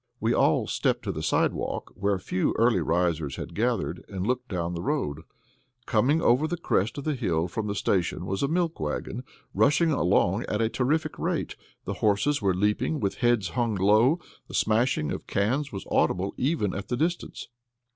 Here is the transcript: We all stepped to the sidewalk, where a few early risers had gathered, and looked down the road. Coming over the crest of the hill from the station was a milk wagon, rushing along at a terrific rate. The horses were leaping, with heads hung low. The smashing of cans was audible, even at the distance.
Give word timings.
We 0.19 0.33
all 0.33 0.65
stepped 0.65 1.03
to 1.03 1.11
the 1.11 1.21
sidewalk, 1.21 1.91
where 1.93 2.15
a 2.15 2.19
few 2.19 2.55
early 2.57 2.81
risers 2.81 3.35
had 3.35 3.53
gathered, 3.53 4.03
and 4.09 4.25
looked 4.25 4.47
down 4.49 4.73
the 4.73 4.81
road. 4.81 5.19
Coming 5.85 6.23
over 6.23 6.47
the 6.47 6.57
crest 6.57 6.97
of 6.97 7.03
the 7.03 7.13
hill 7.13 7.47
from 7.47 7.67
the 7.67 7.75
station 7.75 8.25
was 8.25 8.41
a 8.41 8.47
milk 8.47 8.79
wagon, 8.79 9.23
rushing 9.53 9.91
along 9.91 10.43
at 10.47 10.59
a 10.59 10.69
terrific 10.69 11.19
rate. 11.19 11.55
The 11.85 11.93
horses 12.01 12.41
were 12.41 12.55
leaping, 12.55 12.99
with 12.99 13.17
heads 13.17 13.49
hung 13.49 13.75
low. 13.75 14.17
The 14.47 14.55
smashing 14.55 15.11
of 15.11 15.27
cans 15.27 15.71
was 15.71 15.85
audible, 15.91 16.33
even 16.35 16.73
at 16.73 16.87
the 16.87 16.97
distance. 16.97 17.49